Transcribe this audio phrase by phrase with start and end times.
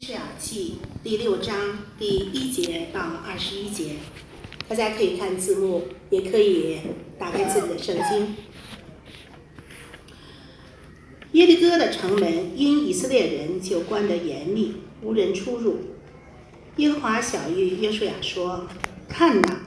[0.00, 1.56] 是雅记第六章
[1.98, 3.96] 第一节到二十一节，
[4.68, 6.78] 大家可以看字幕，也可以
[7.18, 8.36] 打开自己的圣经。
[11.32, 15.78] 耶利哥的城门因以色列人就关得严密，无人出入。
[16.76, 18.68] 耶和华小谕约书亚说
[19.10, 19.62] ：“看哪，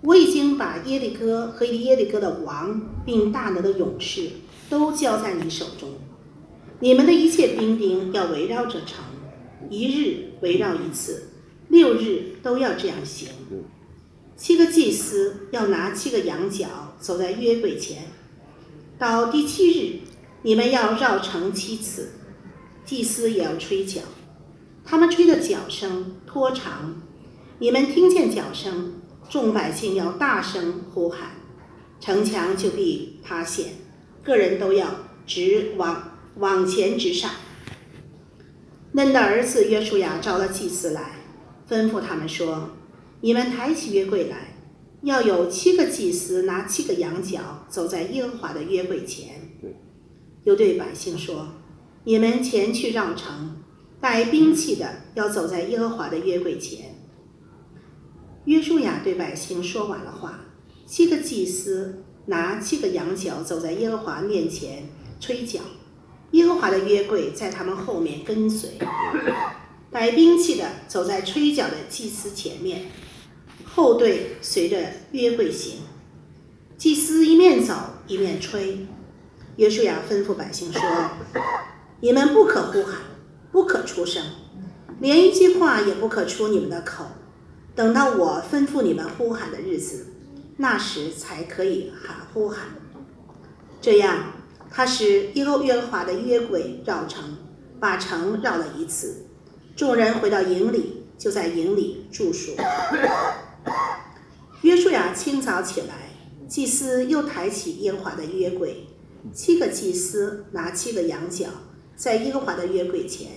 [0.00, 4.30] 我已经把耶利哥和耶利哥的王，并大能的勇士
[4.70, 5.90] 都交在你手中。
[6.80, 9.04] 你们的一切兵丁要围绕着城。”
[9.70, 11.28] 一日围绕一次，
[11.68, 13.28] 六日都要这样行。
[14.36, 18.04] 七个祭司要拿七个羊角走在约柜前。
[18.98, 20.00] 到第七日，
[20.42, 22.10] 你们要绕城七次，
[22.84, 24.02] 祭司也要吹角，
[24.84, 27.02] 他们吹的角声拖长。
[27.58, 31.30] 你们听见角声，众百姓要大声呼喊，
[31.98, 33.68] 城墙就必塌陷，
[34.22, 34.86] 个人都要
[35.26, 37.30] 直往往前直上。
[38.96, 41.16] 嫩的儿子约书亚召了祭司来，
[41.68, 42.70] 吩咐他们说
[43.20, 44.56] ：“你们抬起约柜来，
[45.02, 49.50] 要有七个祭司拿七个羊角走在耶和华的约柜前。”
[50.44, 51.48] 又对百姓说
[52.04, 53.56] ：“你们前去让城，
[54.00, 56.94] 带兵器的要走在耶和华的约柜前。”
[58.46, 60.40] 约书亚对百姓说完了话，
[60.86, 64.84] 七个祭司拿七个羊角走在耶和华面前
[65.20, 65.60] 吹角。
[66.36, 68.78] 耶和华的约柜在他们后面跟随，
[69.90, 72.90] 带兵器的走在吹角的祭司前面，
[73.64, 74.78] 后队随着
[75.12, 75.80] 约柜行。
[76.76, 77.74] 祭司一面走
[78.06, 78.86] 一面吹。
[79.56, 80.82] 约书亚吩咐百姓说
[82.00, 82.96] ：“你们不可呼喊，
[83.50, 84.22] 不可出声，
[85.00, 87.06] 连一句话也不可出你们的口。
[87.74, 90.08] 等到我吩咐你们呼喊的日子，
[90.58, 92.66] 那时才可以喊呼喊。
[93.80, 94.32] 这样。”
[94.76, 97.34] 他使耶和华的约柜绕城，
[97.80, 99.24] 把城绕了一次。
[99.74, 102.54] 众人回到营里，就在营里住宿。
[104.60, 106.10] 约书亚清早起来，
[106.46, 108.86] 祭司又抬起耶和华的约柜，
[109.32, 111.46] 七个祭司拿七个羊角，
[111.96, 113.28] 在耶和华的约柜前，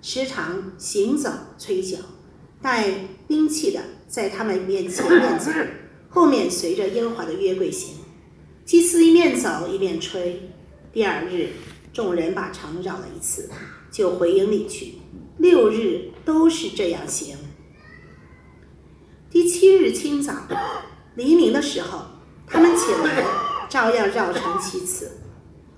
[0.00, 1.98] 时常行走吹角，
[2.62, 2.88] 带
[3.26, 5.50] 兵器的在他们面前面走，
[6.08, 7.96] 后面随着耶和华的约柜行。
[8.64, 10.50] 祭司一面走一面吹。
[10.90, 11.50] 第二日，
[11.92, 13.50] 众人把城绕了一次，
[13.90, 14.94] 就回营里去。
[15.36, 17.36] 六日都是这样行。
[19.30, 20.32] 第七日清早，
[21.14, 22.06] 黎明的时候，
[22.46, 23.22] 他们起来，
[23.68, 25.18] 照样绕城七次，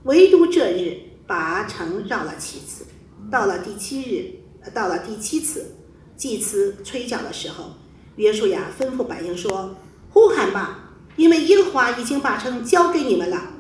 [0.05, 0.97] 唯独这日
[1.27, 2.87] 把城绕了七次。
[3.31, 5.75] 到了第七日，到了第七次，
[6.17, 7.73] 祭司吹角的时候，
[8.15, 9.77] 约书亚吩咐百姓说
[10.11, 13.55] ：“呼喊吧，因为耶和华已经把城交给你们了。”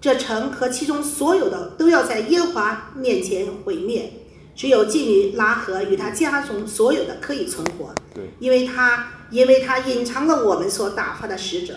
[0.00, 4.12] 这城和其中所有的都要在耶和华面前毁灭，
[4.54, 7.94] 只有妓女拉合与他家中所有的可以存活。
[8.14, 11.74] 对，因为他因为他隐藏了我们所打发的使者。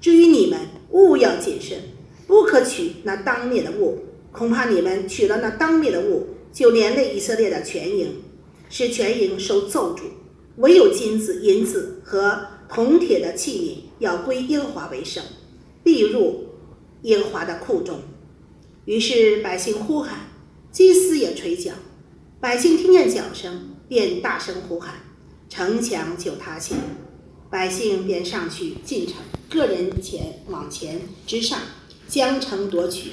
[0.00, 0.58] 至于你们，
[0.90, 1.78] 务要谨慎，
[2.26, 4.00] 不可取那当灭的物，
[4.32, 8.22] 恐怕你们取了那当灭的物，就连累以色列的全营，
[8.68, 10.00] 使全营受咒诅。
[10.56, 15.22] 唯有金子、银子和铜铁的器皿要归耶和华为圣，
[15.82, 16.46] 必入。
[17.02, 18.00] 耶和华的库中，
[18.84, 20.28] 于是百姓呼喊，
[20.70, 21.72] 祭司也吹角，
[22.40, 24.94] 百姓听见角声，便大声呼喊，
[25.48, 26.76] 城墙就塌陷，
[27.48, 29.16] 百姓便上去进城，
[29.48, 31.58] 个人前往前直上，
[32.06, 33.12] 将城夺取，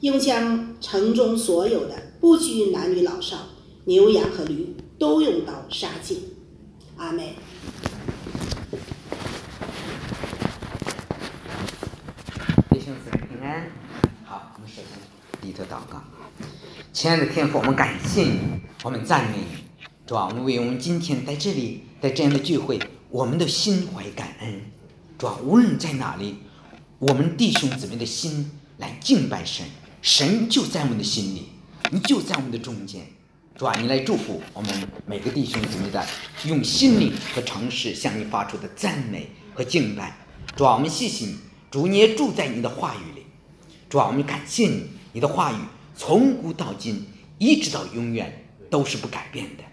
[0.00, 3.36] 又将城中所有的，不拘男女老少，
[3.84, 6.22] 牛羊和驴，都用刀杀尽。
[6.96, 7.36] 阿妹。
[14.24, 14.98] 好，我们首先
[15.48, 16.02] 低头祷告。
[16.92, 18.38] 亲爱的天父，我们感谢你，
[18.82, 19.44] 我们赞美你，
[20.06, 22.78] 主啊，我们为我们今天在这里，在这样的聚会，
[23.08, 24.60] 我们的心怀感恩。
[25.16, 26.36] 主啊，无论在哪里，
[26.98, 29.64] 我们弟兄姊妹的心来敬拜神，
[30.02, 31.48] 神就在我们的心里，
[31.90, 33.06] 你就在我们的中间。
[33.56, 36.04] 主啊，你来祝福我们每个弟兄姊妹的
[36.44, 40.14] 用心灵和诚实向你发出的赞美和敬拜。
[40.54, 41.38] 主啊，我们谢谢你，
[41.70, 43.24] 主你也住在你的话语里。
[43.88, 44.84] 主啊，我们感谢你，
[45.18, 45.56] 你的话语
[45.96, 47.04] 从古到今，
[47.38, 49.64] 一直到永远都是不改变的。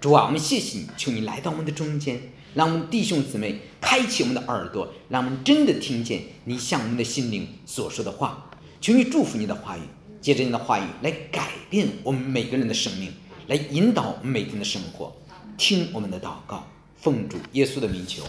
[0.00, 2.20] 主啊，我们谢谢你，求你来到我们的中间，
[2.54, 8.48] 让我们弟兄姊妹开启我们的耳朵，让我们真的听见你向我们的心灵所说的话。
[8.80, 9.80] 求你祝福你的话语，
[10.20, 13.12] 借着你的话语来改变我们每个人的生命，
[13.48, 15.12] 来引导我们每天的生活。
[15.56, 16.64] 听我们的祷告，
[16.96, 18.22] 奉主耶稣的名求，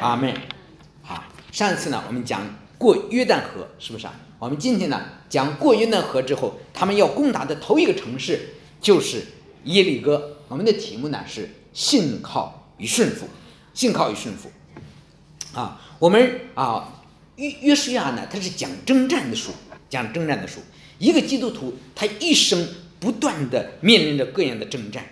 [0.00, 0.34] 阿门。
[1.02, 1.22] 好，
[1.52, 2.40] 上一次呢，我们讲
[2.78, 4.14] 过约旦河，是不是啊？
[4.44, 5.00] 我们今天呢
[5.30, 9.22] 讲过约旦河之后，他们要攻打的头一个城市就是
[9.64, 10.36] 耶利哥。
[10.48, 13.26] 我们的题目呢是信靠与顺服，
[13.72, 14.50] 信靠与顺服。
[15.54, 17.02] 啊，我们啊
[17.36, 19.50] 约约书亚呢，他是讲征战的书，
[19.88, 20.60] 讲征战的书。
[20.98, 22.68] 一个基督徒他一生
[23.00, 25.06] 不断的面临着各样的征战，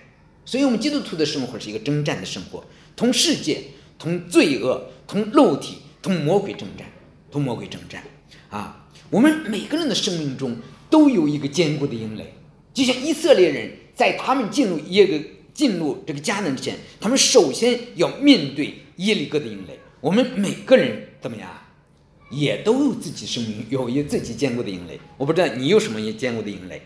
[0.45, 2.63] 所以我们基督徒的生活是一个征战的生活，
[2.95, 3.63] 同世界、
[3.99, 6.87] 同罪恶、同肉体、同魔鬼征战，
[7.31, 8.03] 同魔鬼征战。
[8.51, 8.82] 啊，
[9.13, 10.57] 我们每个人的生命中
[10.89, 12.33] 都有一个坚固的营垒，
[12.73, 15.23] 就像以色列人在他们进入耶个
[15.53, 19.79] 进入这个迦南之前，他们首先要面对耶利哥的营垒。
[20.01, 21.47] 我们每个人怎么样，
[22.31, 24.99] 也都有自己生命有一自己坚固的营垒。
[25.19, 26.81] 我不知道你有什么也坚固的营垒。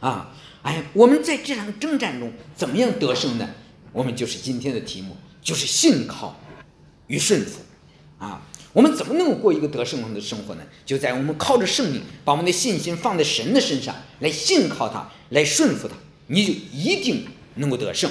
[0.00, 3.48] 啊，哎，我们在这场征战中怎么样得胜呢？
[3.90, 6.38] 我们就是今天的题目，就是信靠
[7.06, 7.62] 与顺服。
[8.18, 8.46] 啊。
[8.74, 10.62] 我们怎么能够过一个得胜的生活呢？
[10.84, 15.94] 就在我们靠着圣灵，把我们的信心放在神的身上，来信靠他，来顺服他，
[16.26, 17.24] 你就一定
[17.54, 18.10] 能够得胜。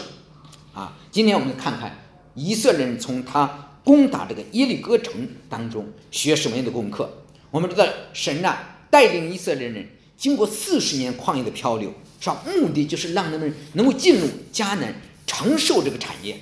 [0.73, 7.11] 啊，今天我们看看以色列人从他攻打这个耶利哥城当中学什么样的功课。
[7.51, 8.57] 我们知道神呐
[8.89, 12.41] 带领以色列人经过四十年旷野的漂流，是吧？
[12.45, 14.95] 目的就是让他们能够进入迦南，
[15.27, 16.37] 承受这个产业，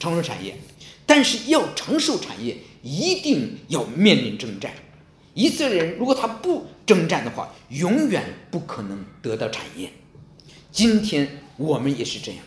[0.00, 0.56] 承受产业。
[1.04, 2.56] 但是要承受产业。
[2.82, 4.72] 一定要面临征战，
[5.34, 9.90] 以色列人如果他不征战的话，永远不可能得到产业。
[10.70, 12.40] 今天我们也是这样，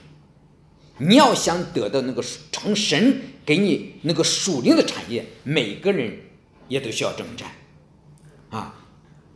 [0.97, 6.17] 你要想得到那个成神给你那个属灵的产业，每个人
[6.67, 7.49] 也都需要征战
[8.49, 8.75] 啊。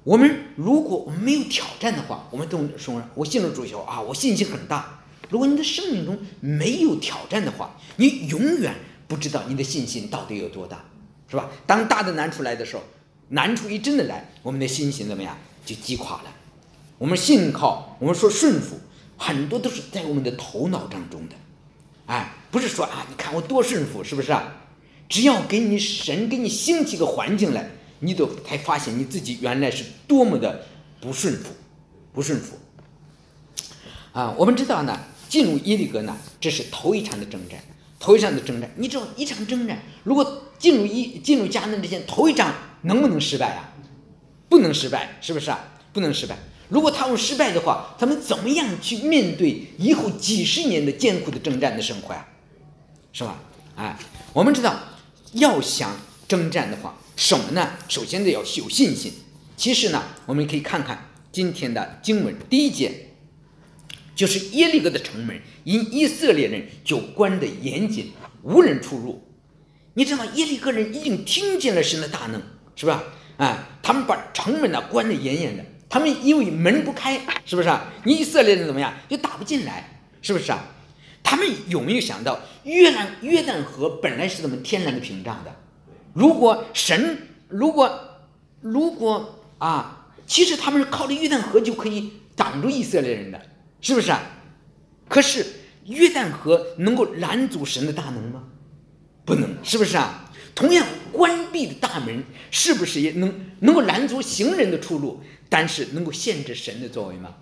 [0.03, 4.99] 我们如果我们没有挑战的话，我们都说我信了主以后啊，我信心很大。
[5.29, 8.75] 如果你的生命中没有挑战的话，你永远
[9.07, 10.83] 不知道你的信心到底有多大。
[11.29, 11.49] 是吧？
[11.65, 12.83] 当大的难处来的时候，
[13.29, 15.35] 难处一真的来，我们的心情怎么样？
[15.65, 16.25] 就击垮了。
[16.99, 18.79] 我们信靠，我们说顺服，
[19.17, 21.35] 很多都是在我们的头脑当中的。
[22.05, 24.57] 哎，不是说啊，你看我多顺服，是不是啊？
[25.09, 27.67] 只要给你神给你兴起个环境来，
[27.97, 30.67] 你都才发现你自己原来是多么的
[31.01, 31.49] 不顺服，
[32.13, 32.59] 不顺服。
[34.11, 37.59] 啊，我们知道呢，进入耶利哥呢，这是头一场的征战。
[38.03, 43.71] 头一场的征战，你知道一场征战，如果进入一进入迦南之前，头一仗能不能失败啊？
[44.49, 45.57] 不能失败，是不是啊？
[45.93, 46.37] 不能失败。
[46.67, 52.27] 如果他们失败的话，他们怎么样去面对以后几十年的艰苦的征战的生活呀？
[53.13, 53.39] 是吧？
[53.77, 53.97] 哎，
[54.33, 54.77] 我们知道，
[55.31, 55.95] 要想
[56.27, 57.69] 征战的话，什么呢？
[57.87, 59.13] 首先得要有信心。
[59.55, 63.12] 其实呢，我们可以看看今天的经文第一节。
[64.15, 68.11] 就是耶利哥的城门，因以色列人就关得严谨，
[68.43, 69.21] 无人出入。
[69.95, 70.31] 你知道吗？
[70.35, 72.41] 耶利哥人已经听见了神的大能，
[72.75, 73.03] 是吧？
[73.37, 77.91] 啊，他们把城门呢关得严严的，他们因为门不开，是不是啊？
[78.03, 80.63] 你以色列人怎么样，就打不进来，是不是啊？
[81.23, 85.55] 他们有没有想到约旦约旦河本来是怎么天然的屏障的？
[86.13, 87.17] 如果神，
[87.47, 87.99] 如果
[88.61, 93.41] 如果啊，其实他们是靠着约旦河就可以挡住以色列人的。
[93.83, 94.23] 是不是啊？
[95.09, 95.45] 可是
[95.85, 98.45] 约旦河能够拦阻神的大能吗？
[99.25, 100.31] 不能，是不是啊？
[100.55, 105.21] 同样，关闭的大门是不是也能能够拦阻行人的出路？
[105.49, 107.35] 但是能够限制神的作为吗？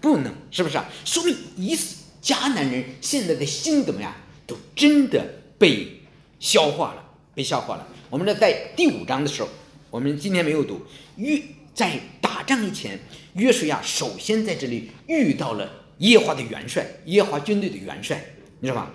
[0.00, 0.88] 不能，是不是啊？
[1.04, 1.78] 说明以
[2.22, 4.12] 迦南人现在的心怎么样？
[4.46, 5.22] 都真的
[5.58, 6.00] 被
[6.40, 7.04] 消化了，
[7.34, 7.86] 被消化了。
[8.08, 9.48] 我们这，在第五章的时候，
[9.90, 10.80] 我们今天没有读
[11.16, 11.42] 约。
[11.76, 12.98] 在打仗以前，
[13.34, 18.18] 约书亚首先在这里遇到了耶华的元帅，耶华军队的元帅，
[18.60, 18.94] 你知道吧？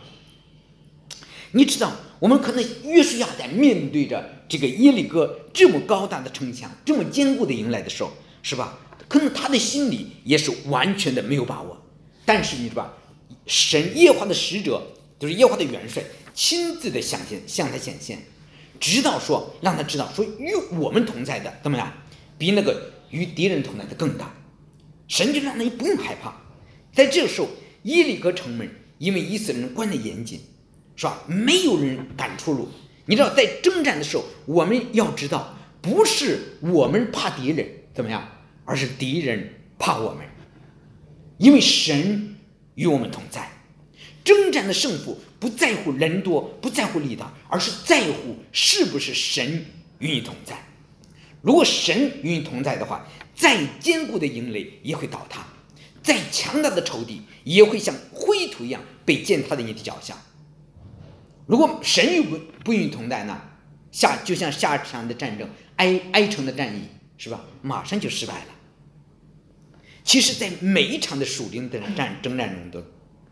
[1.52, 8.12] 你知道，我们可能约书亚在面对着这个耶利哥这么高大的城墙，这么坚固的迎来的时候，
[8.42, 8.80] 是吧？
[9.08, 11.86] 可能他的心里也是完全的没有把握。
[12.26, 12.94] 但是你知道吧？
[13.46, 14.82] 神耶华的使者，
[15.20, 16.02] 就是耶华的元帅，
[16.34, 18.18] 亲自的向前向他显现，
[18.80, 21.94] 直到说让他知道说与我们同在的怎么样？
[22.42, 24.34] 比那个与敌人同在的更大，
[25.08, 26.36] 神就让他不用害怕。
[26.92, 27.48] 在这个时候，
[27.84, 28.68] 耶利哥城门
[28.98, 30.42] 因为以色列人关得严谨，
[30.96, 31.22] 是吧？
[31.28, 32.68] 没有人敢出入。
[33.06, 38.28] 你知道，在征战的时候，我们要知道，不是我们怕敌人怎么样，
[38.66, 40.26] 而是敌人怕我们。
[41.38, 42.38] 因为神
[42.74, 43.52] 与我们同在，
[44.24, 49.64] 征战的胜负不在乎人多，不在乎力大，而是在乎是不是神
[50.00, 50.58] 与你同在。
[51.42, 55.46] 如果神与你同在的话，再坚固的营垒也会倒塌，
[56.04, 60.16] 再强大的仇敌也会像灰土一样被践踏在你的脚下。
[61.48, 63.42] 如果神与不不与你同在呢？
[63.92, 66.84] 下就像下一场的战争，哀哀城的战役
[67.18, 67.42] 是吧？
[67.62, 68.56] 马上就失败了。
[70.04, 72.88] 其实，在每一场的属灵的战征战中都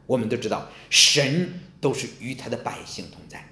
[0.05, 3.47] 我们都知道，神都是与他的百姓同在，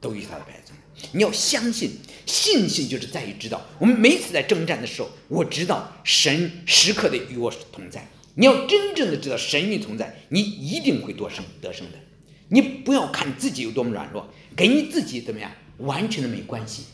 [0.00, 0.74] 都与他的百姓。
[1.12, 1.92] 你要相信，
[2.26, 3.66] 信心就是在于知道。
[3.78, 8.06] 我们每次在征战的时候，我知道神时刻的与我同在。
[8.34, 11.98] 你要真正的知道神与同在，你一定会多胜得胜的。
[12.48, 16.84] 你不要看自己有多么软弱，跟你自己怎么样完全的没关系，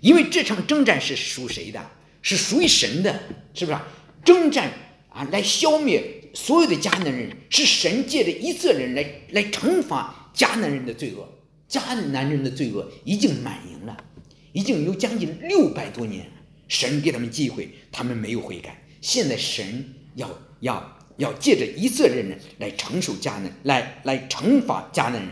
[0.00, 1.90] 因为这场征战是属谁的？
[2.22, 3.20] 是属于神的，
[3.52, 3.78] 是不是？
[4.24, 4.72] 征战
[5.10, 6.02] 啊，来消灭
[6.32, 11.28] 所有的迦南人，是神借着以色列人来来惩罚迦南人的罪恶。
[11.74, 14.04] 迦南人的罪恶已经满盈了，
[14.52, 16.24] 已经有将近六百多年，
[16.68, 18.80] 神给他们机会，他们没有悔改。
[19.00, 25.30] 现在神要要要借着以色列人来承受迦南，来来惩罚迦南人，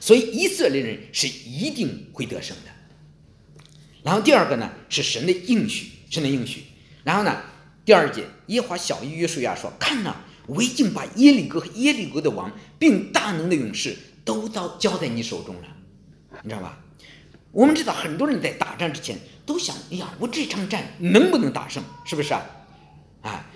[0.00, 2.72] 所以以色列人是一定会得胜的。
[4.02, 6.64] 然后第二个呢是神的应许，神的应许。
[7.04, 7.40] 然后呢
[7.84, 10.16] 第二节耶华小谕约书亚说：“看呐，
[10.48, 15.68] 我已经把耶利哥和耶利哥的王，并大能的勇士。”都到交在你手中了，
[16.42, 16.78] 你知道吧？
[17.52, 21.82] 我们知道很多人在打仗之前都想：哎呀，我这场战能不能打胜？
[22.04, 22.42] 是不是啊？
[23.22, 23.46] 啊，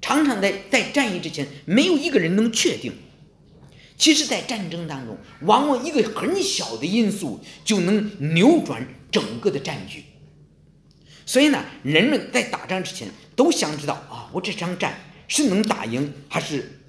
[0.00, 2.92] 常常在在战役之前，没有一个人能确定。
[3.96, 10.04] 其实，在战争当中，往往一个很小的因素就能扭转整个的战局。
[11.26, 16.80] 所以呢，人们在打仗之前都想知道：啊，我这场战是能打赢还是？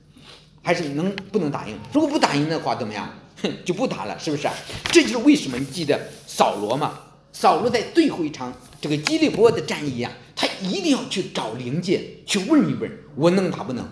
[0.66, 1.78] 还是能不能打赢？
[1.94, 3.08] 如果不打赢的话，怎么样？
[3.44, 4.50] 哼，就不打了，是不是？
[4.86, 7.00] 这就是为什么你记得扫罗嘛？
[7.32, 13.88] 扫罗在最后一场这个基利波的战役啊，他一定要去找灵界去问一问，我能打不能？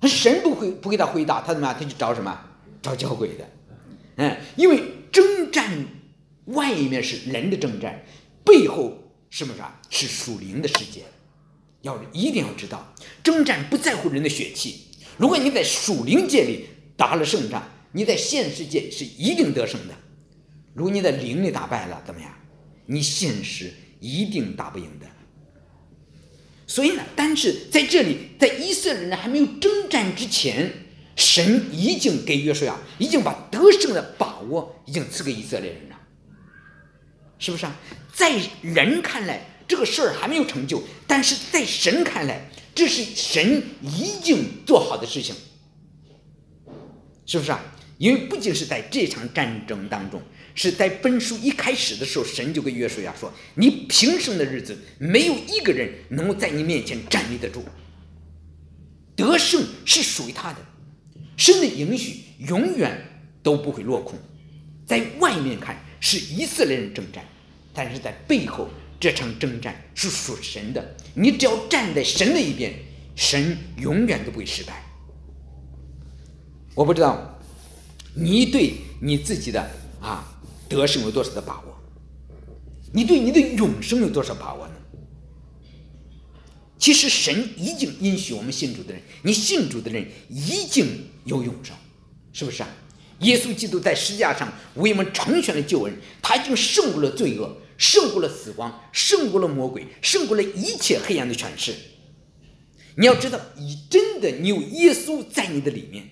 [0.00, 1.76] 他神不会不给他回答，他怎么样？
[1.78, 2.40] 他去找什么？
[2.80, 3.46] 找交鬼的。
[4.16, 5.84] 嗯，因为征战
[6.46, 8.02] 外面是人的征战，
[8.42, 8.96] 背后
[9.28, 9.78] 是不是啊？
[9.90, 11.02] 是属灵的世界。
[11.82, 14.84] 要一定要知道，征战不在乎人的血气。
[15.16, 19.94] 如果你在属灵界里打了胜仗，你在现实界是一定得胜的。
[20.74, 22.30] 如果你在灵里打败了，怎么样？
[22.84, 25.06] 你现实一定打不赢的。
[26.66, 30.70] 所以呢，但是在这里，在以色列人还没有征战之前，
[31.14, 35.96] 神已经给约书亚，已经把得胜的把握已经赐给以色列人了，
[37.38, 37.74] 是不是啊？
[38.12, 42.50] 在人看来，这个事儿还没有成就，但是在神看来。
[42.74, 45.34] 这是神已经做好的事情，
[47.24, 47.58] 是不是啊？
[47.96, 50.20] 因为不仅是在这场战争当中，
[50.54, 57.64] 是在本书一开始的时候，神就跟约书亚说：“你平生的日子，没有一个人能够在你面前站立得住。
[59.16, 60.58] 得胜是属于他的，
[61.38, 63.02] 神的应许永远
[63.42, 64.18] 都不会落空。
[64.84, 67.24] 在外面看是以色列人征战，
[67.72, 72.72] 但是在背后。”这场征战是属神的，你只要站在神的一边，
[73.14, 74.82] 神永远都不会失败。
[76.74, 77.38] 我不知道
[78.14, 80.38] 你对你自己的啊
[80.68, 81.76] 得胜有多少的把握，
[82.92, 84.74] 你对你的永生有多少把握呢？
[86.78, 91.74] 其实神已经允许我们信主的人，你信主的人已经有永生，
[92.32, 92.68] 是不是啊？
[93.20, 97.56] 耶稣基督在十字架上为我们成全了救恩，他已经胜过了罪恶。
[97.76, 101.74] 胜过了死亡，胜过了魔鬼，胜过了一切黑暗的权势。
[102.96, 106.08] 你要知道，你真的你有耶稣在你的里面，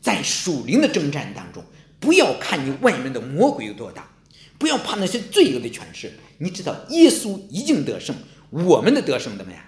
[0.00, 1.64] 在属灵的征战当中，
[2.00, 4.10] 不要看你外面的魔鬼有多大，
[4.58, 6.12] 不要怕那些罪恶的权势。
[6.38, 8.16] 你知道，耶稣已经得胜，
[8.50, 9.62] 我们的得胜怎么样？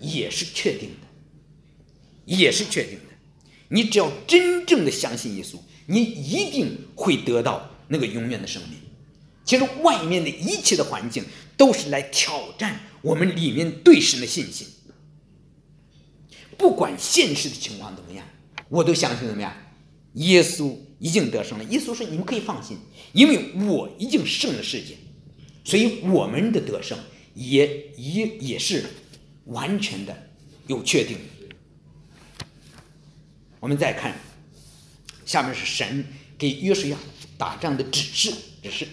[0.00, 1.06] 也是确定的，
[2.24, 3.14] 也是确定的。
[3.68, 8.78] 你只要真正的相信耶稣，你一定会得到那个永远的生命。
[9.44, 11.24] 其实外面的一切的环境
[11.56, 14.66] 都是来挑战我们里面对神的信心。
[16.56, 18.24] 不管现实的情况怎么样，
[18.68, 19.52] 我都相信怎么样？
[20.14, 21.64] 耶稣已经得胜了。
[21.64, 22.76] 耶稣说：“你们可以放心，
[23.12, 24.94] 因为我已经胜了世界，
[25.64, 26.98] 所以我们的得胜
[27.34, 28.84] 也也也是
[29.46, 30.14] 完全的
[30.66, 31.16] 有确定。”
[33.58, 34.14] 我们再看
[35.24, 36.04] 下面是神
[36.36, 36.98] 给约书亚
[37.38, 38.86] 打仗的指示，指示。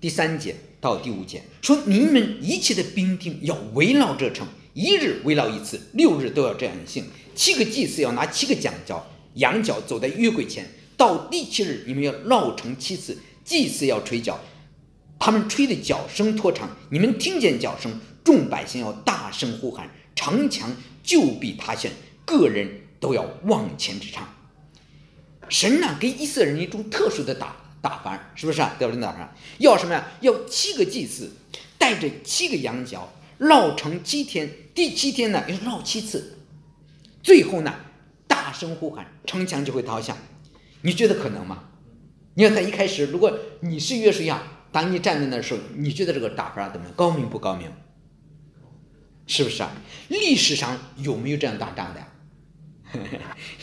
[0.00, 7.04] 第三节到第五节说：“你们一切的兵丁要围绕这城，一日围绕一次，六日都要这样行。
[7.34, 10.68] 七个祭司要拿七个讲角、羊角走在约柜前。
[10.96, 14.38] 到第七日，你们要绕城七次，祭司要吹角，
[15.18, 16.76] 他们吹的角声拖长。
[16.90, 20.70] 你们听见角声，众百姓要大声呼喊，城墙
[21.02, 21.90] 就必塌陷，
[22.24, 24.28] 个人都要往前直唱。
[25.48, 28.74] 神呢，给以色列人一种特殊的打。”打翻是不是啊？
[28.78, 30.08] 标准打法要什么呀？
[30.20, 31.30] 要七个祭司
[31.78, 36.38] 带着七个羊角绕城七天，第七天呢要绕七次，
[37.22, 37.74] 最后呢
[38.26, 40.16] 大声呼喊，城墙就会倒下。
[40.82, 41.64] 你觉得可能吗？
[42.34, 46.94] 你要在一开始，如果你是约书亚，当你站在那的时候，你觉得这个打法怎么样？
[46.94, 47.70] 高明不高明？
[49.26, 49.70] 是不是啊？
[50.08, 52.02] 历史上有没有这样打仗的？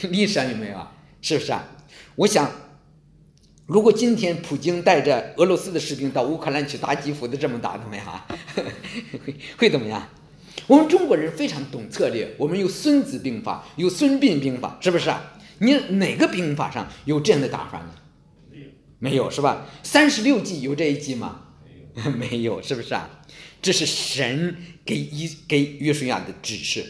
[0.09, 0.91] 历史上有没有啊？
[1.21, 1.67] 是不是啊？
[2.15, 2.51] 我想，
[3.67, 8.05] 如果今天普京带着俄罗斯的士兵到乌克兰去打基辅的这么打，怎么样？
[9.25, 10.07] 会 会怎么样？
[10.67, 15.33] 我们中国人非常懂策略，我们有《孙子兵法》，有《孙膑兵法》，是不是啊？
[15.59, 17.95] 你哪个兵法上有这样的打法呢？
[18.51, 18.65] 没有，
[18.99, 19.65] 没有是吧？
[19.81, 21.41] 三十六计有这一计吗？
[22.17, 23.09] 没有，是不是啊？
[23.63, 24.55] 这是神
[24.85, 26.85] 给一给约书亚的指示。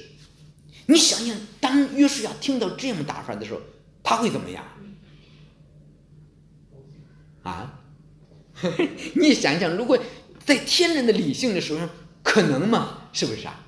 [0.87, 3.61] 你想想，当约书亚听到这样打法的时候，
[4.03, 4.61] 他会怎么样？
[7.49, 7.81] 啊？
[9.15, 9.97] 你想想，如果
[10.45, 11.87] 在天然的理性的时候，
[12.23, 13.09] 可能吗？
[13.13, 13.65] 是不是啊？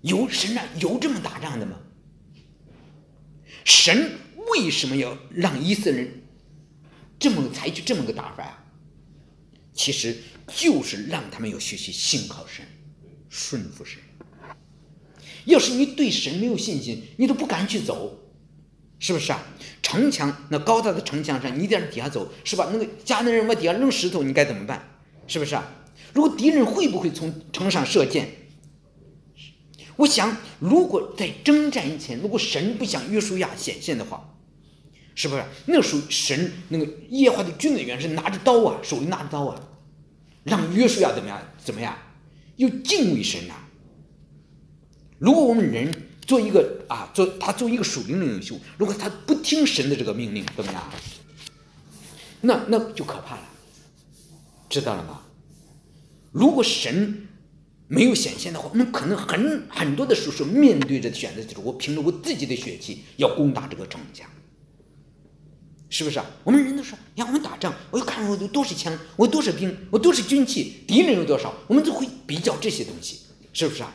[0.00, 0.64] 有神啊？
[0.80, 1.78] 有这么打仗的吗？
[3.64, 4.18] 神
[4.50, 6.22] 为什么要让以色列人
[7.18, 8.64] 这么采取这么个打法啊？
[9.72, 10.16] 其实
[10.48, 12.66] 就是让他们要学习信靠神，
[13.28, 14.00] 顺服神。
[15.44, 18.21] 要是你对神没有信心，你都不敢去走，
[19.02, 19.42] 是不是啊？
[19.82, 22.68] 城墙那高大的城墙上，你在那底下走，是吧？
[22.72, 24.80] 那个迦南人往底下扔石头，你该怎么办？
[25.26, 25.68] 是不是啊？
[26.12, 28.28] 如果敌人会不会从城上射箭？
[29.96, 34.36] 我想，如果在征战以前，如果神不想约书亚显现的话，
[35.16, 35.42] 是不是？
[35.66, 39.60] 那时候神那个耶和华的军队员是拿着刀啊，手里拿着刀啊，
[40.44, 41.42] 让约书亚怎么样？
[41.58, 41.98] 怎么样？
[42.54, 43.54] 又敬畏神呐。
[45.18, 45.92] 如果我们人
[46.26, 50.82] 做一个啊，做他做一个属灵的领袖，如果他不听神的这个命令，怎么样？
[52.40, 53.42] 那那就可怕了，
[54.68, 55.22] 知道了吗？
[56.30, 57.28] 如果神
[57.88, 64.28] 没有显现的话，那可能很很多的时候是面对着选择，就是我凭着我自己的血气要攻打这个城墙，
[65.90, 66.26] 是不是啊？
[66.42, 73.20] 我们人都说，呀，我们打仗，我要看我有多少枪，我多少兵，我多少军器，敌人有多少，我们都会比较这些东西，
[73.52, 73.94] 是不是啊？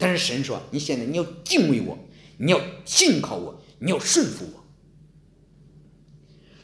[0.00, 1.98] 但是神说，你现在你要敬畏我，
[2.38, 4.64] 你要信靠我，你要顺服我。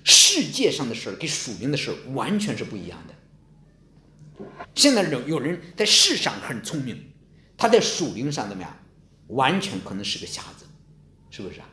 [0.03, 3.15] 世界上的事儿跟属灵的事儿完全是不一样的。
[4.75, 7.13] 现在有有人在世上很聪明，
[7.59, 8.75] 他在属灵上怎么样？
[9.27, 10.65] 完全可能是个瞎子，
[11.31, 11.69] 是不是啊？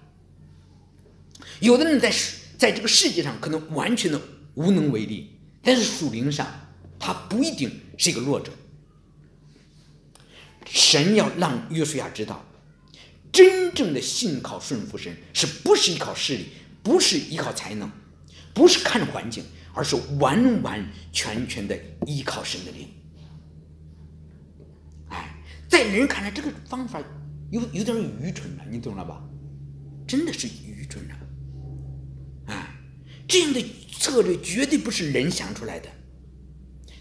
[1.61, 2.11] 有的人在
[2.57, 4.21] 在这个世界上可能完全的
[4.55, 6.45] 无能为力，但是属灵上
[6.99, 8.51] 他不一定是一个弱者。
[10.65, 12.45] 神要让约书亚知道，
[13.31, 16.45] 真正的信靠顺服神，是不是依靠势力，
[16.81, 17.91] 不是依靠才能，
[18.53, 19.43] 不是看环境。
[19.75, 22.87] 而是完完全全的依靠神的灵，
[25.07, 25.35] 哎，
[25.67, 27.01] 在人看来这个方法
[27.49, 29.19] 有有点愚蠢了，你懂了吧？
[30.07, 31.15] 真的是愚蠢了，
[32.49, 32.69] 哎，
[33.27, 33.65] 这样的
[33.97, 35.89] 策略绝对不是人想出来的。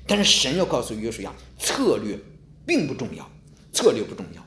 [0.07, 2.19] 但是神要告诉约书亚，策略
[2.67, 3.31] 并不重要，
[3.73, 4.47] 策略不重要。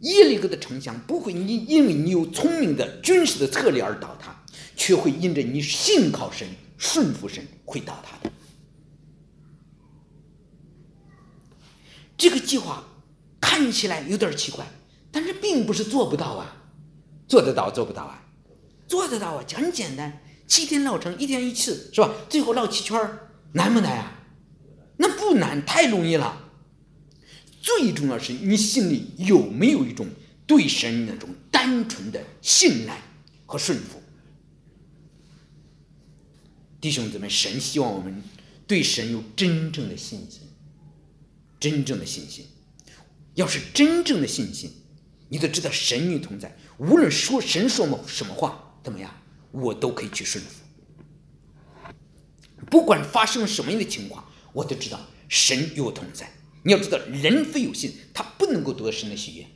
[0.00, 4.44] 耶利哥的城墙不会因因为你有聪明的军事的策略而倒塌，
[4.76, 6.48] 却会因着你信靠神。
[6.80, 8.30] 顺服神会倒塌的。
[12.16, 12.84] 这个计划
[13.40, 14.64] 看起来有点奇怪，
[15.10, 16.68] 但是并不是做不到啊，
[17.26, 18.22] 做得到做不到啊，
[18.86, 22.12] 做得到啊，很简单，七天绕城，一天一次，是吧？
[22.28, 22.96] 最后绕七圈
[23.54, 24.12] 难不难啊？
[24.98, 26.47] 那不难，太容易了。
[27.68, 30.06] 最重要是你心里有没有一种
[30.46, 33.02] 对神那种单纯的信赖
[33.44, 34.00] 和顺服。
[36.80, 38.22] 弟兄姊妹，神希望我们
[38.66, 40.40] 对神有真正的信心，
[41.60, 42.46] 真正的信心。
[43.34, 44.72] 要是真正的信心，
[45.28, 49.14] 你都知道神与同在，无论说神说么什么话，怎么样，
[49.50, 50.62] 我都可以去顺服。
[52.70, 56.32] 不管发生什么样的情况，我都知道神与我同在。
[56.68, 59.46] 你要知道，人非有信，他不能够得到神的喜悦。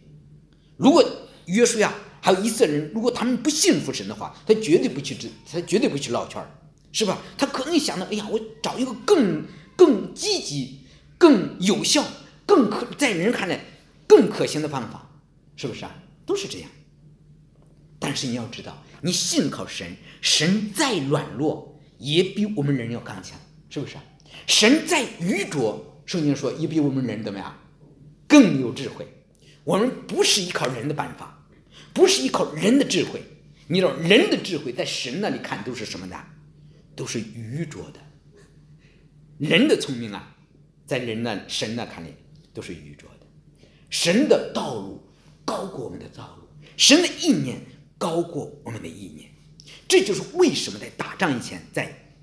[0.78, 1.04] 如果
[1.44, 5.14] 约书亚还有以色列人，如果他们不信服神的话，他绝对不去
[5.52, 6.50] 他绝对不去绕圈儿。
[6.90, 7.18] 是吧？
[7.36, 9.44] 他可能想到，哎呀，我找一个更
[9.76, 10.86] 更积极、
[11.18, 12.02] 更有效、
[12.46, 13.62] 更可在人看来
[14.06, 15.10] 更可行的方法，
[15.54, 15.94] 是不是啊？
[16.24, 16.70] 都是这样。
[17.98, 23.96] 但是你要知道，你信靠神，神再软弱也比我们人要刚强，是不是？
[24.46, 27.58] 神再愚拙，圣经说也比我们人怎么样
[28.26, 29.06] 更有智慧。
[29.64, 31.46] 我们不是依靠人的办法，
[31.92, 33.22] 不是依靠人的智慧。
[33.68, 36.16] 你知道，人的智慧在神那里看都是什么的？
[36.94, 38.00] 都是愚拙的，
[39.38, 40.36] 人的聪明啊，
[40.84, 42.10] 在人那神那看来
[42.52, 43.26] 都是愚拙的。
[43.88, 45.06] 神的道路
[45.44, 47.56] 高过我们的道路，神的意念
[47.96, 49.30] 高过我们的意念。
[49.88, 52.14] 这就是为什么在打仗以前，在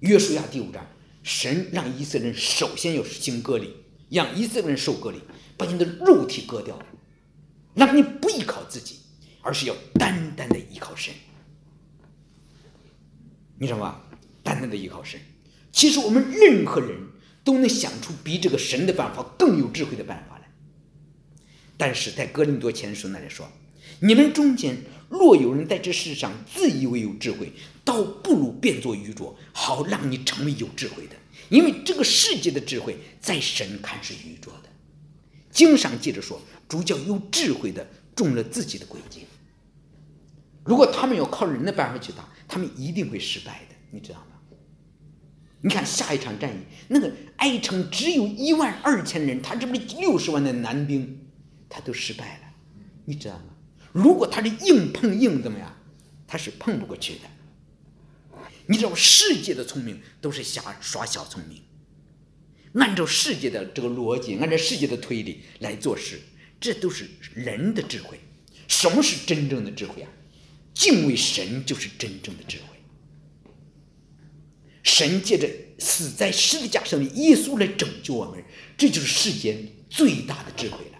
[0.00, 0.86] 约书亚第五章，
[1.28, 3.74] 神让以色列人首先要行割礼，
[4.08, 5.20] 让以色列人受割礼，
[5.58, 6.82] 把你的肉体割掉，
[7.74, 9.00] 让你不依靠自己，
[9.42, 11.12] 而是要单单的依靠神。
[13.58, 14.00] 你知道吗？
[14.42, 15.20] 单单的依靠神。
[15.70, 16.98] 其实我们任何人
[17.44, 20.48] 都能想出比这个神的办法更有智慧的办法来。
[21.76, 23.46] 但是在哥林多前书那里说，
[24.00, 27.52] 你们中间若有人在这世上自以为有智慧，
[27.84, 31.16] 倒不如变作愚拙，好让你成为有智慧的。
[31.48, 34.68] 因为这个世界的智慧在神看是愚拙的。
[35.50, 39.20] 经上记着说，主教有智慧的中了自己的诡计。
[40.64, 44.24] 如果他们要靠人的办法去打，他们一定会失败的，你知道吗？
[45.62, 51.26] 你看下一场战役，那个哀城只有一万二千人，他这不是六十万的男兵，
[51.68, 52.54] 他都失败了，
[53.06, 53.44] 你知道吗？
[53.92, 55.74] 如果他是硬碰硬，怎么样？
[56.26, 57.20] 他是碰不过去的。
[58.66, 61.62] 你知道，世界的聪明都是瞎耍小聪明，
[62.74, 66.20] 按照世界的这个逻辑，按照世界的推理来做事，
[66.60, 68.20] 这都是人的智慧。
[68.66, 70.10] 什么是真正的智慧啊？
[70.74, 72.64] 敬畏神就是真正的智慧。
[74.82, 75.48] 神借着
[75.78, 78.44] 死在十字架上的耶稣来拯救我们，
[78.76, 80.98] 这就是世间最大的智慧了。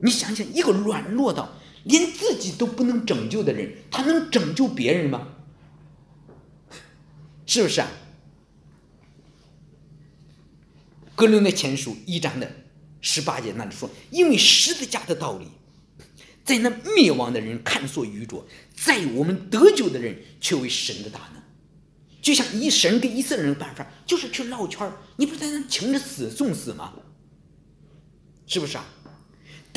[0.00, 5.28] 你想想，一个软弱到连自己都不能拯救的人，他能拯救别人吗？
[7.46, 7.88] 是不是啊？
[11.14, 12.48] 格林的前书一章的
[13.00, 15.48] 十八节那里说：“因为十字架的道理，
[16.44, 21.42] 在那灭亡的人看作愚拙，在我们得救的人却为神的大能。”
[22.22, 26.92] 就像以神给以色列人的办法，就是去绕圈你不是在那请着死送死吗？
[28.46, 28.86] 是不是啊？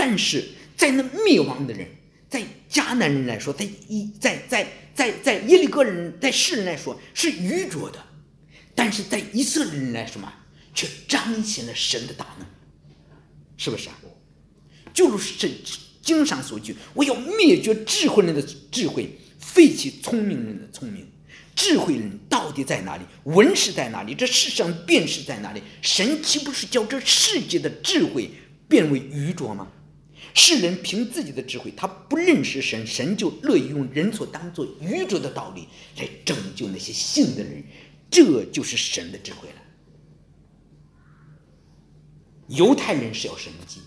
[0.01, 0.43] 但是
[0.75, 1.87] 在那灭亡的人，
[2.27, 8.03] 在迦南人来说，在一在在在在耶利哥人，在世人来说是愚拙的，
[8.73, 10.33] 但是在以色列人来说嘛，
[10.73, 12.47] 却彰显了神的大能，
[13.57, 13.95] 是不是啊？
[14.91, 15.51] 就是圣
[16.01, 21.07] 经上所句，我要灭绝智慧人的智慧，废弃聪明人的聪明。
[21.55, 23.03] 智慧人到底在哪里？
[23.25, 24.15] 文士在哪里？
[24.15, 25.61] 这世上辨识在哪里？
[25.83, 28.31] 神岂不是叫这世界的智慧
[28.67, 29.67] 变为愚拙吗？
[30.33, 35.67] 世人凭自己的智慧，他不认识神，神就乐意用人所当做愚拙的道理
[35.97, 37.63] 来拯救那些信的人，
[38.09, 39.55] 这就是神的智慧了。
[42.47, 43.81] 犹太人是要神迹，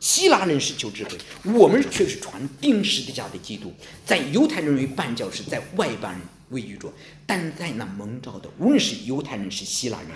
[0.00, 1.16] 希腊人是求智慧，
[1.52, 3.72] 我们却是传钉十字架的基督。
[4.04, 6.92] 在犹太人为绊脚石，在外邦人为愚拙，
[7.24, 10.10] 但在那蒙召的，无论是犹太人是希腊人，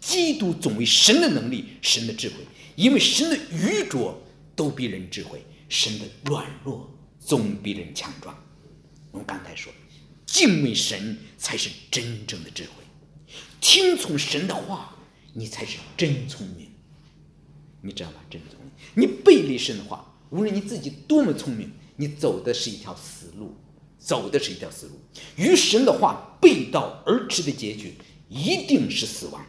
[0.00, 2.34] 基督总为神的能力，神的智慧，
[2.76, 4.20] 因为神的愚拙。
[4.58, 8.36] 都比人智慧，神的软弱总比人强壮。
[9.12, 9.72] 我们刚才说，
[10.26, 12.82] 敬畏神才是真正的智慧，
[13.60, 14.96] 听从神的话，
[15.32, 16.68] 你才是真聪明。
[17.82, 18.16] 你知道吗？
[18.28, 18.72] 真聪明。
[18.94, 23.54] 你背离神的话，无论你自己多么聪明，你走的是一条死路，
[23.96, 25.00] 走的是一条死路。
[25.36, 27.94] 与神的话背道而驰的结局，
[28.28, 29.46] 一定是死亡。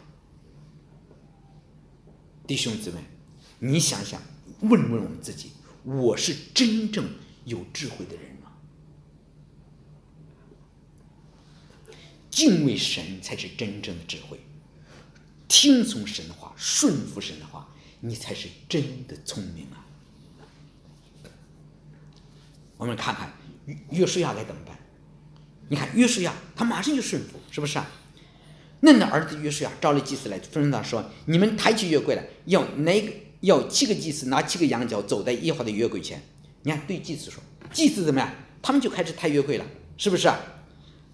[2.46, 3.00] 弟兄姊妹，
[3.58, 4.22] 你想想。
[4.60, 5.52] 问问我们自己：
[5.84, 7.08] 我是真正
[7.44, 8.52] 有智慧的人吗？
[12.30, 14.40] 敬畏神才是真正的智慧，
[15.48, 17.68] 听从神的话，顺服神的话，
[18.00, 19.84] 你才是真的聪明啊！
[22.76, 23.32] 我们看看
[23.66, 24.78] 约约书亚该怎么办？
[25.68, 27.90] 你看约书亚，他马上就顺服，是不是啊？
[28.80, 36.22] 嫩的儿子约书亚招了祭司来，吩咐他说：“你们抬起约柜来，要哪个？”要七个祭司拿七个羊角走在耶和华的约柜前，
[36.62, 38.30] 你看对祭司说，祭司怎么样？
[38.60, 39.64] 他们就开始抬约柜了，
[39.96, 40.30] 是不是？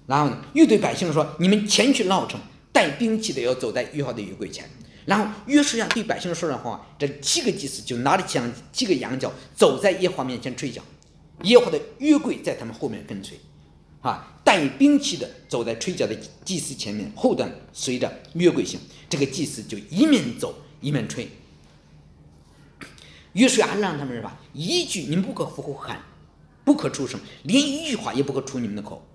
[0.08, 2.40] 然后呢，又对百姓说，你们前去闹城，
[2.72, 4.68] 带兵器的要走在耶和华的约柜前。
[5.04, 10.82] 然后约书亚对百姓说的话，这七个祭司就拿着枪，七个羊角走在耶和华面前吹角，
[11.44, 13.38] 耶和华的约柜在他们后面跟随，
[14.00, 21.28] 啊，带兵器的走在吹角的祭司前面，后段随着约柜行，这个祭司就一面走一面吹。
[23.36, 24.34] 约书亚让他们是吧？
[24.54, 26.00] 一句你们不可呼喊，
[26.64, 29.06] 不可出声，连一句话也不可出你们的口。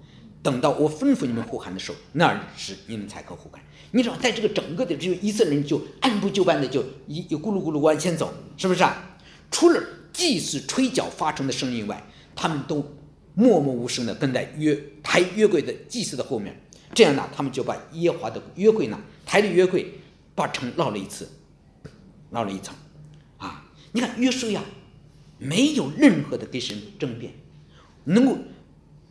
[0.43, 3.60] 等到我吩咐你们呼喊的时候，那时你们才可呼喊。
[3.89, 9.17] 你知道，在这个整个的只有以色列人就按部就班的就一咕噜咕噜往前走，是不是啊？
[9.49, 12.03] 除了祭祀吹角发出的声音外，
[12.36, 12.95] 他们都
[13.34, 16.55] 默默无声的跟在约抬约柜的祭祀的后面。
[16.93, 19.91] 这样呢，他们就把耶华的约柜呢抬着约柜，
[20.36, 21.27] 把城绕了一次，
[22.29, 22.75] 绕了一层。
[23.91, 24.63] 你看约书亚
[25.38, 27.34] 没有任何的跟神争辩，
[28.06, 28.38] 能够，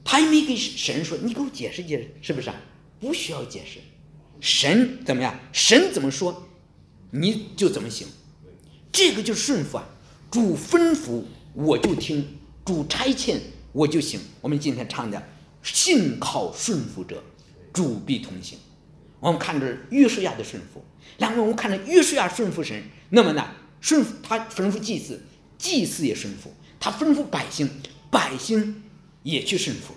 [0.05, 2.57] 他也没跟神说你给我解释解释，是不是啊？
[3.01, 3.81] 不需要解释，
[4.41, 5.39] 神怎么样？
[5.53, 6.49] 神怎么说，
[7.11, 8.07] 你就怎么行，
[8.93, 9.89] 这个就是顺服啊。
[10.31, 13.39] 主吩咐我就听，主差遣
[13.73, 14.21] 我就行。
[14.41, 15.21] 我们今天唱的
[15.63, 17.23] “信靠顺服者，
[17.73, 18.59] 主必同行”。
[19.19, 20.85] 我们看着约书亚的顺服，
[21.19, 23.47] 然后我们看着约书亚顺服神，那么呢，
[23.81, 25.23] 顺服他吩咐祭祀，
[25.59, 27.69] 祭祀也顺服；他吩咐百姓，
[28.11, 28.83] 百姓
[29.23, 29.95] 也去顺服。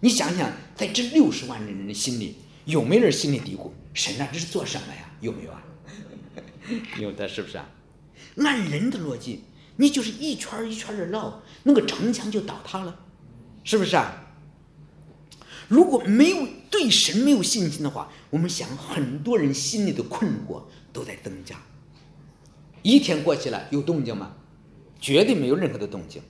[0.00, 5.62] 你想想，在这六十万人的心里，有没有人心里嘀咕：“神啊，这是做什么呀？”有没有啊？
[7.00, 7.68] 有的，是不是啊？
[8.36, 9.42] 按人的逻辑，
[9.76, 13.00] 你就是一圈一圈的绕，那个城墙就倒塌了，
[13.64, 14.26] 是不是啊？
[15.66, 21.60] 如果没有对神没有信心的话，我们想很多人心里的困惑都在增加。
[22.82, 24.34] 一天过去了，有动静吗？
[25.00, 26.20] 绝对没有任何的动静。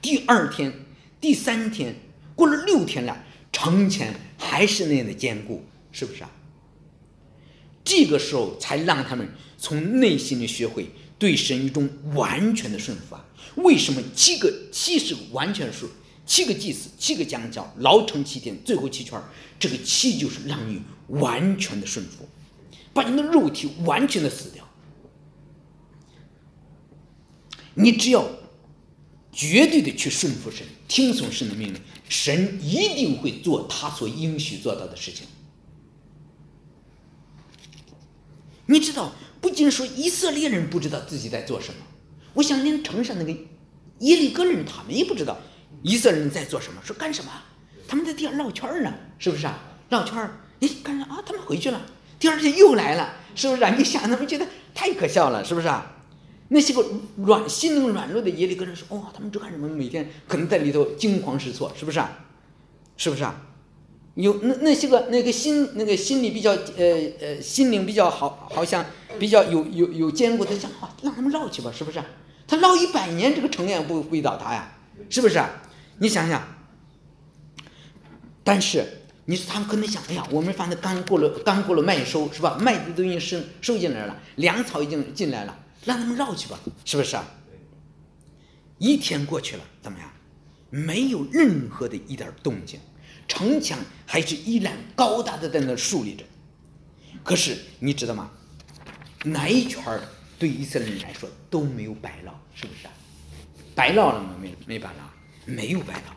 [0.00, 0.72] 第二天、
[1.20, 1.94] 第三天，
[2.34, 4.06] 过了六天了，城墙
[4.38, 6.30] 还是那样的坚固，是不是啊？
[7.84, 10.88] 这个时候才让他们从内心里学会
[11.18, 13.24] 对神一种完全的顺服啊！
[13.56, 15.88] 为什么七个七是完全数？
[16.24, 19.20] 七个祭祀，七个将教，牢城七天，最后七圈
[19.58, 22.28] 这个七就是让你完全的顺服，
[22.92, 24.61] 把你的肉体完全的死掉。
[27.74, 28.28] 你只要
[29.32, 35.26] 绝对的去顺服神，听从神的命令，神一定会做他所应许做到的事情。
[38.66, 41.80] 你知道，不仅说以色列人不知道自己在做什么，
[42.34, 43.32] 我想连城上那个
[44.00, 45.38] 耶利哥人他们也不知道。
[45.82, 46.80] 以色列人在做什么？
[46.84, 47.30] 说干什么？
[47.88, 49.58] 他们在地上绕圈呢，是不是啊？
[49.88, 51.22] 绕圈儿，你干啥啊？
[51.26, 51.84] 他们回去了，
[52.18, 53.74] 第二天又来了，是不是啊？
[53.76, 56.01] 你想，他们觉得太可笑了，是不是啊？
[56.52, 56.84] 那些个
[57.16, 59.66] 软心灵软弱的耶利哥人说：“哇，他们这干什么？
[59.68, 62.26] 每天可能在里头惊慌失措，是不是啊？
[62.96, 63.48] 是不是啊？
[64.14, 66.84] 有那那些个那个心那个心理比较呃
[67.20, 68.84] 呃心灵比较好，好像
[69.18, 72.02] 比较有有有坚固的，想啊，让他们绕去吧，是不是？
[72.46, 74.76] 他绕一百年，这个城也不会倒塌呀，
[75.08, 75.42] 是不是？”
[75.98, 76.42] 你想想，
[78.44, 78.84] 但是
[79.24, 82.58] 你说他们可能想，哎呀，我们反正刚过了，刚过了麦收，是吧？
[82.60, 87.24] 麦子都已经收收进来了，粮草已经进来了，让他们绕去吧，是不是啊？
[88.78, 90.10] 一天过去了，怎么样？
[90.70, 92.80] 没有任何的一点动静，
[93.28, 96.24] 城墙还是依然高大的在那竖立着。
[97.22, 98.30] 可是你知道吗？
[99.24, 100.00] 哪一圈
[100.38, 102.92] 对以色列人来说都没有白绕，是不是啊？
[103.74, 104.34] 白绕了吗？
[104.40, 105.10] 没没白绕。
[105.44, 106.14] 没有白绕，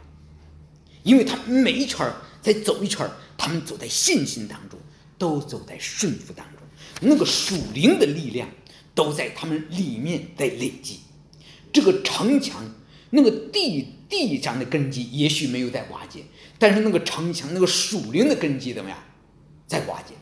[1.01, 2.07] 因为他每一圈
[2.43, 4.79] 再走一圈，他们走在信心当中，
[5.17, 6.61] 都走在顺服当中，
[7.01, 8.47] 那个属灵的力量
[8.95, 11.01] 都在他们里面在累积。
[11.71, 12.63] 这个城墙，
[13.11, 16.23] 那个地地上的根基也许没有在瓦解，
[16.57, 18.97] 但是那个城墙，那个属灵的根基怎么样，
[19.67, 20.15] 在瓦解？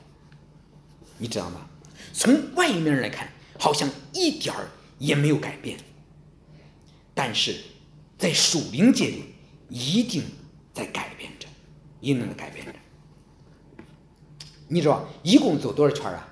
[1.19, 1.69] 你知道吗？
[2.11, 5.77] 从外面来看，好像一点儿也没有改变，
[7.13, 7.55] 但是。
[8.15, 9.23] 在属灵界里，
[9.67, 10.23] 一定
[10.73, 11.47] 在改变着，
[11.99, 12.71] 一定在改变着。
[14.69, 16.25] 你知道一共走多少圈啊？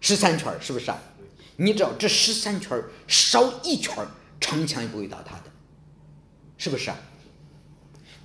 [0.00, 1.02] 十三圈，是不是啊？
[1.56, 3.94] 你知道这十三圈烧一圈
[4.40, 5.44] 城墙也不会倒塌的，
[6.58, 6.96] 是不是啊？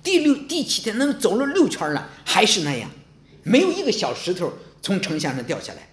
[0.02, 2.90] 第六、第七天，那走了六圈了，还是那样，
[3.42, 5.88] 没有一个小石头从城墙上掉下来。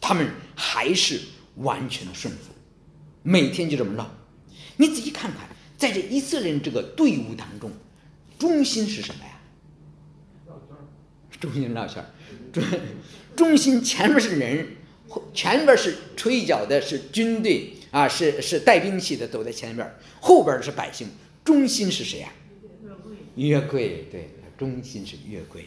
[0.00, 1.20] 他们还是
[1.56, 2.52] 完全的顺服，
[3.22, 4.10] 每天就这么绕。
[4.76, 7.70] 你仔细看看，在这以色列人这个队伍当中，
[8.38, 9.30] 中心是什么呀？
[11.40, 12.04] 中心绕圈
[12.52, 12.64] 中
[13.36, 14.66] 中心前面是人，
[15.34, 21.08] 前边是吹角的，是军队啊，是是带兵器的，走在前边后边是百姓，
[21.44, 22.32] 中心是谁呀？
[23.36, 25.66] 约柜，对，中心是约柜。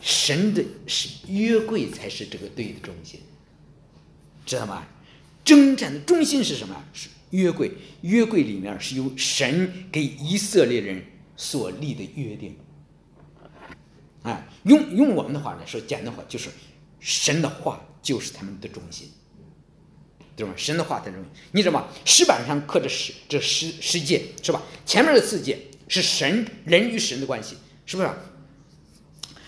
[0.00, 3.20] 神的是约柜才是这个队的中心，
[4.46, 4.86] 知道吗？
[5.44, 6.84] 征战的中心是什么？
[6.92, 7.08] 是。
[7.30, 11.00] 约柜，约柜里面是由神给以色列人
[11.36, 12.56] 所立的约定。
[14.22, 16.50] 啊，用用我们的话来说，简单话就是，
[17.00, 19.10] 神的话就是他们的中心，
[20.36, 20.52] 对吧？
[20.56, 21.88] 神的话在中心，你知道吗？
[22.04, 24.62] 石板上刻着十这十十诫，是吧？
[24.86, 25.58] 前面的四诫
[25.88, 28.08] 是神人与神的关系，是不是？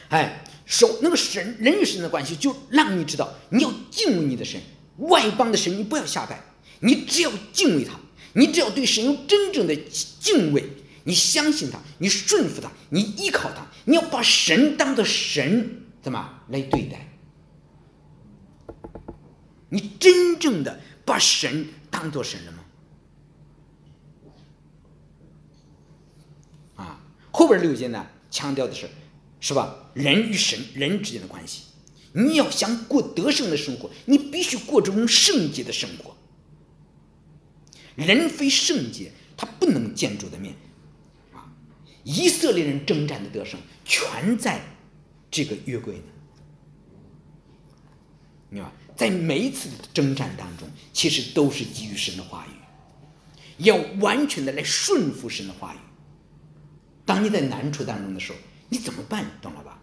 [0.09, 4.61] 哎，手那个神人与神的关系，就让你知道你要敬畏你的神，
[4.99, 6.43] 外邦的神你不要下拜。
[6.81, 7.93] 你只要敬畏他，
[8.33, 9.77] 你只要对神有真正的
[10.19, 10.65] 敬畏，
[11.05, 17.12] 你相信他，你顺服他，你依靠他，你要把神当做神怎么来对待？
[19.73, 22.59] 你真正的把神当做神了吗？
[26.77, 28.87] 啊，后边六节呢，强调的是，
[29.41, 29.91] 是吧？
[29.95, 31.63] 人与神人之间的关系，
[32.13, 36.15] 你要想过得胜的生活，你必须过这种圣洁的生活。
[37.97, 40.55] 人非圣洁，他不能见主的面。
[41.33, 41.51] 啊，
[42.05, 44.61] 以色列人征战的得胜，全在
[45.31, 46.05] 这个约柜呢。
[48.51, 48.71] 明白？
[48.97, 55.79] 在每一次的征战当中，其实都是基于神的话语，要完全的来顺服神的话语。
[57.05, 59.25] 当你在难处当中的时候，你怎么办？
[59.41, 59.79] 懂了吧？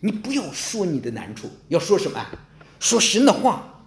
[0.00, 2.24] 你不要说你的难处，要说什么？
[2.78, 3.84] 说神的话，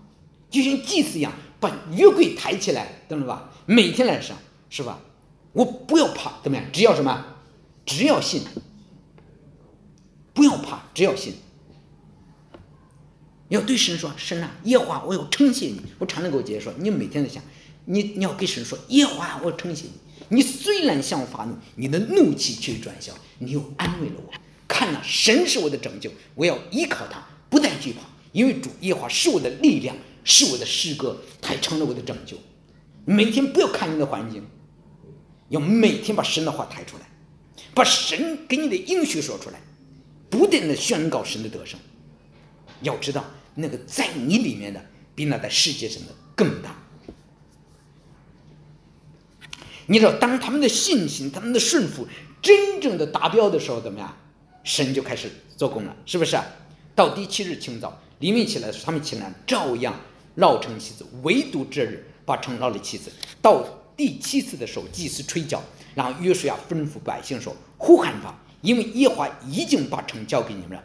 [0.49, 3.51] 就像祭司一样，把约柜抬起来，懂了吧？
[3.65, 4.37] 每天来上，
[4.69, 4.99] 是吧？
[5.53, 6.65] 我不要怕，怎么样？
[6.71, 7.25] 只要什么？
[7.85, 8.43] 只要信，
[10.33, 11.33] 不要怕，只要信。
[13.51, 17.43] 要对神说：“神啊，耶和华，我要称谢你。”我常常给我姐姐说：“你每天在想，
[17.83, 19.91] 你你要跟神说，耶和华，我称谢你。
[20.29, 24.33] 你虽然向我发怒，你的怒气却转消，你又安慰了我。
[24.69, 27.99] 看呐，神是我的拯救，我要依靠他，不再惧怕，
[28.31, 32.37] 因为主耶和华是我的力量，是我的诗歌，他成了我的拯救。
[33.03, 34.45] 每天不要看你的环境，
[35.49, 37.09] 要每天把神的话抬出来，
[37.73, 39.59] 把神给你的应许说出来，
[40.29, 41.77] 不断的宣告神的得胜。
[42.83, 44.83] 要知道。”那个在你里面的，
[45.13, 46.75] 比那在世界上的更大。
[49.87, 52.07] 你知道，当他们的信心、他们的顺服
[52.41, 54.15] 真正的达标的时候，怎么样？
[54.63, 56.39] 神就开始做工了，是不是？
[56.95, 59.99] 到第七日清早，黎明起来的时候，他们起来照样
[60.35, 63.11] 绕城妻子，唯独这日把城绕了七次。
[63.41, 63.65] 到
[63.97, 65.61] 第七次的时候，祭司吹角，
[65.95, 70.83] 然后约书亚吩咐百姓说：“呼喊吧，因为耶和华已经把城交给你们了。”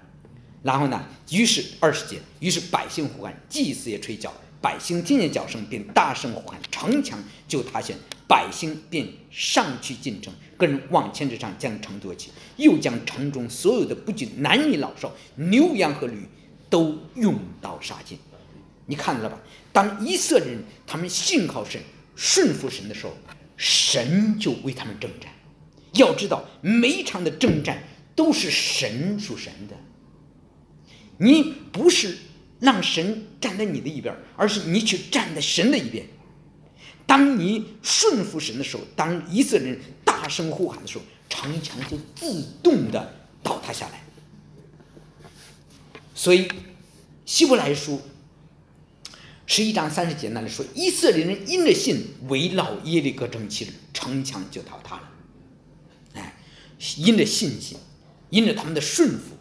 [0.62, 1.04] 然后呢？
[1.30, 16.26] 于是二十节，于是百姓呼喊，祭司也吹角，百姓听见角声，便大声呼喊，城墙就塌陷，百姓便上去进城，个人往前之上将城夺起，又将城中所有的不仅男女老少、牛羊和驴，
[16.68, 18.18] 都用刀杀尽。
[18.86, 19.38] 你看到了吧？
[19.72, 21.80] 当以色列人他们信靠神、
[22.16, 23.16] 顺服神的时候，
[23.56, 25.30] 神就为他们征战。
[25.94, 27.82] 要知道，每一场的征战
[28.14, 29.76] 都是神属神的。
[31.18, 32.16] 你不是
[32.60, 36.06] 让神站在你的一边，而是你去站在神的一边。
[37.06, 44.02] 当你顺服神的时候，当以色列人大声呼喊的时候，城墙就自动的倒塌下来。
[46.14, 46.48] 所以，
[47.24, 48.00] 希伯来书
[49.46, 55.10] 十一章三十节那里说，以色列人因着信围绕耶利哥城七日，城墙就倒塌了。
[56.14, 56.34] 哎，
[56.96, 57.78] 因着信心，
[58.30, 59.35] 因着他们的顺服。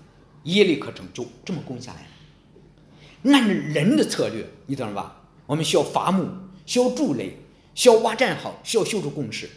[0.46, 3.34] 耶利可城就这么攻下来了。
[3.34, 5.22] 按照人的策略，你懂了吧？
[5.46, 6.28] 我们需要伐木，
[6.66, 7.38] 需要筑垒，
[7.76, 9.50] 需要挖战壕，需要修筑工事。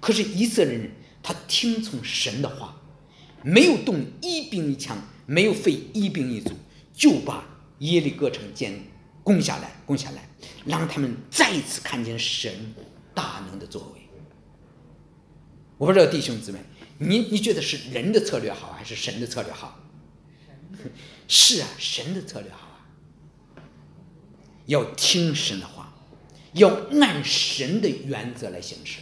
[0.00, 0.90] 可是以色列人
[1.22, 2.80] 他听从神的话，
[3.42, 6.52] 没有动一兵一枪，没有费一兵一卒，
[6.94, 7.44] 就把
[7.80, 8.72] 耶利哥城建
[9.22, 10.28] 攻下来，攻下来，
[10.64, 12.74] 让他们再一次看见神
[13.14, 14.00] 大能的作为。
[15.76, 16.58] 我不知道弟兄姊妹，
[16.98, 19.78] 你你觉得是人的策略好，还是神的策略好？
[21.28, 22.80] 是啊，神的策略好啊，
[24.66, 25.92] 要听神的话，
[26.52, 26.68] 要
[27.00, 29.00] 按神的原则来行事。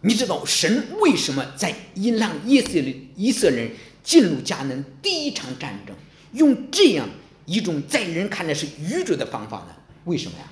[0.00, 1.74] 你知道神为什么在
[2.18, 5.96] 让以色列以色列人进入迦南第一场战争，
[6.32, 7.08] 用这样
[7.46, 9.74] 一种在人看来是愚拙的方法呢？
[10.04, 10.44] 为什么呀？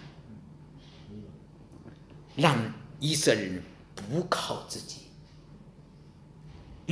[2.35, 3.62] 让以色列人
[3.95, 5.02] 不靠自己。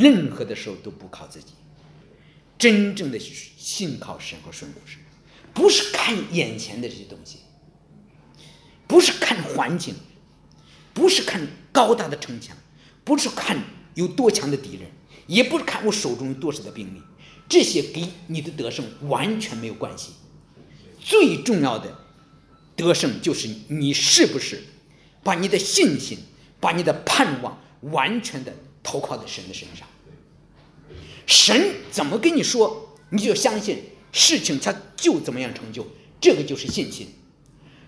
[0.01, 1.53] 任何的时候都不靠自己，
[2.59, 4.99] 真正的信靠神和顺服神，
[5.53, 7.41] 不是看眼前的这些东西，
[8.87, 9.95] 不是看环境，
[10.95, 12.57] 不是看高大的城墙，
[13.05, 13.63] 不是看
[13.95, 14.91] 有多强的敌人，
[15.27, 17.03] 也不是看我手中有多少的兵力，
[17.47, 20.13] 这些给你的得胜完全没有关系。
[20.99, 21.95] 最重要的
[22.75, 24.63] 得胜就是你是不是
[25.23, 26.19] 把你的信心、
[26.59, 28.55] 把你的盼望完全的。
[28.91, 29.87] 投靠在神的身上，
[31.25, 35.87] 神怎么跟你说，你就相信事情，他就怎么样成就，
[36.21, 37.07] 这个就是信心。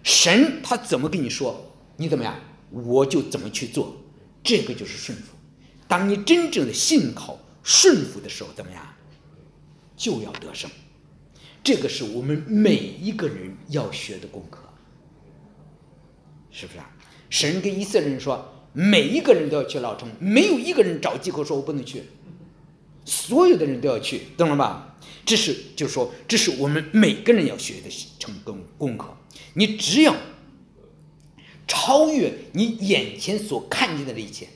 [0.05, 2.39] 神他怎么跟你说，你怎么样，
[2.71, 3.97] 我就怎么去做，
[4.45, 5.35] 这个就是顺服。
[5.89, 8.95] 当你真正的信靠顺服的时候，怎么样，
[9.97, 10.71] 就要得胜。
[11.65, 14.63] 这个是我们每一个人要学的功课，
[16.53, 16.89] 是不是啊？
[17.29, 18.52] 神跟以色列人说。
[18.73, 22.05] 每一个人都要去老城，没有一个人找借口说我不能去，
[23.05, 24.97] 所有的人都要去，懂了吧？
[25.25, 29.17] 这是就是说，这是我们每个人要学的成功功课。
[29.55, 30.17] 你只要
[31.69, 34.49] 超越你眼前所看见的一切，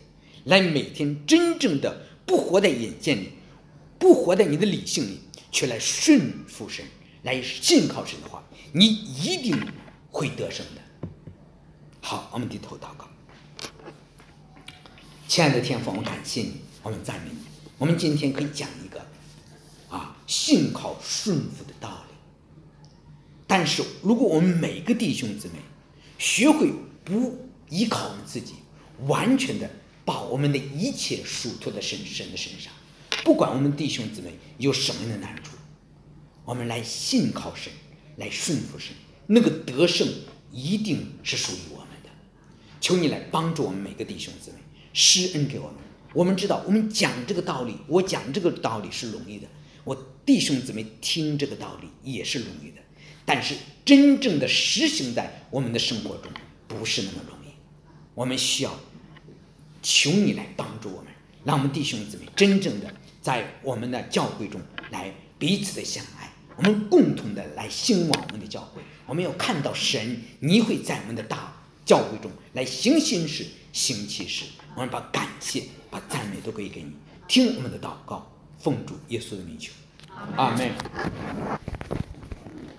[0.45, 3.31] 来每天真正的不活在眼见里，
[3.99, 5.21] 不活在你的理性里，
[5.53, 6.85] 却来顺服神，
[7.23, 8.43] 来信靠神的话，
[8.73, 9.57] 你一定
[10.11, 11.09] 会得胜的。
[12.01, 13.09] 好，我们低头祷告。
[15.29, 17.39] 亲爱的天父，我们感谢你，我们赞美你。
[17.79, 19.05] 我们今天可以讲一个
[19.91, 22.15] 啊，信靠顺服的道理。
[23.47, 25.55] 但是，如果我们每个弟兄姊妹
[26.17, 26.73] 学会
[27.05, 28.55] 不依靠我们自己，
[29.07, 29.69] 完全的
[30.05, 32.73] 把我们的一切属托在神神的身上，
[33.25, 35.57] 不管我们弟兄姊妹有什么样的难处，
[36.45, 37.73] 我们来信靠神，
[38.17, 38.95] 来顺服神，
[39.27, 40.09] 那个得胜
[40.53, 42.11] 一定是属于我们的。
[42.81, 44.59] 求你来帮助我们每个弟兄姊妹。
[44.99, 45.75] 施恩给我们，
[46.15, 49.47] 我们知道，我们讲这个道理，我讲这个道理是容易的，
[49.85, 49.95] 我
[50.25, 52.81] 弟兄姊妹听这个道理也是容易的，
[53.27, 56.33] 但是真正的实行在我们的生活中
[56.67, 57.53] 不是那么容易，
[58.15, 58.75] 我们需要
[59.83, 61.13] 求你来帮助我们，
[61.45, 62.91] 让我们弟兄姊妹真正的
[63.21, 64.59] 在我们的教会中
[64.91, 73.45] 来彼此的相爱，我们共同的来兴旺我们的教会，我们要看到神，你会在我们的大教会中来行新事。
[73.77, 74.47] 行其事，
[74.77, 76.93] 我们把感谢、把赞美都归给你，
[77.27, 79.73] 听我们的祷告，奉主耶稣的名求，
[80.37, 80.71] 阿门。